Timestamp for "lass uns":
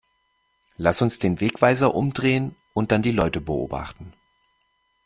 0.77-1.19